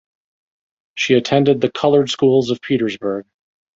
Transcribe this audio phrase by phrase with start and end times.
[0.95, 3.27] She attended the Colored Schools of Petersburg.